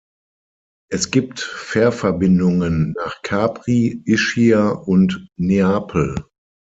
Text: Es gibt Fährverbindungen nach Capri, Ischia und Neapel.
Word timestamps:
Es 0.89 1.11
gibt 1.11 1.41
Fährverbindungen 1.41 2.95
nach 2.97 3.21
Capri, 3.21 4.01
Ischia 4.05 4.69
und 4.69 5.27
Neapel. 5.37 6.15